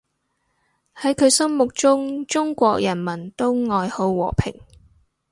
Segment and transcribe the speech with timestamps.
[0.95, 4.59] 喺佢心目中，中國人民都愛好和平